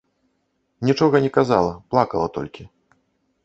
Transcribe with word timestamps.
Нічога 0.89 1.21
не 1.25 1.31
казала, 1.37 1.77
плакала 1.95 2.27
толькі. 2.39 2.69